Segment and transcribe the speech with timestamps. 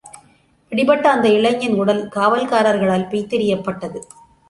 [0.71, 4.01] பிடிபட்ட அந்த இளைஞன் உடல், காவல்காரர்களால் பிய்த்தெறியப்பட்டது.